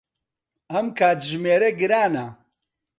[0.71, 2.25] ئەم کاتژمێرە گرانە.